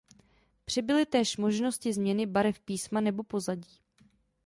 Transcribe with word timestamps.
Přibyly 0.65 1.05
též 1.05 1.37
možnosti 1.37 1.93
změny 1.93 2.25
barev 2.25 2.59
písma 2.59 2.99
nebo 3.01 3.23
pozadí. 3.23 3.79